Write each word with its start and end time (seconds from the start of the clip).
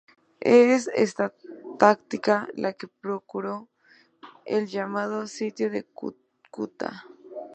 Es 0.39 0.89
esta 0.95 1.31
táctica 1.77 2.47
la 2.55 2.73
que 2.73 2.87
procuró 2.87 3.69
el 4.45 4.65
llamado 4.65 5.27
sitio 5.27 5.69
de 5.69 5.83
Cúcuta. 5.83 7.05